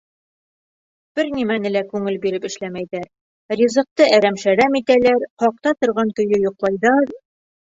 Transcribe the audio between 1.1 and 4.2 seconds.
Бер нимәне лә күңел биреп эшләмәйҙәр, ризыҡты